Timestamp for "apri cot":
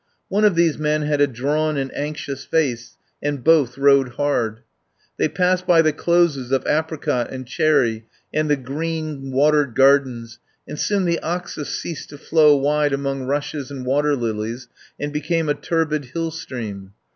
6.65-7.29